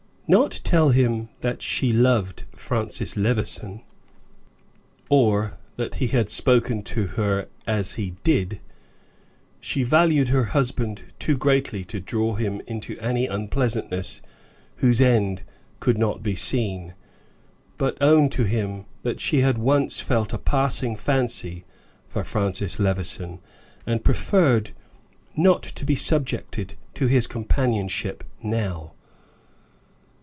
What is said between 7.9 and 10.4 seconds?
he did; she valued